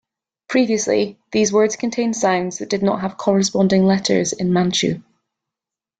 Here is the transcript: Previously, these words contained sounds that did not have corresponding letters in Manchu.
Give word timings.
Previously, 0.49 1.19
these 1.31 1.53
words 1.53 1.75
contained 1.75 2.15
sounds 2.15 2.57
that 2.57 2.71
did 2.71 2.81
not 2.81 3.01
have 3.01 3.17
corresponding 3.19 3.83
letters 3.85 4.33
in 4.33 4.51
Manchu. 4.51 5.03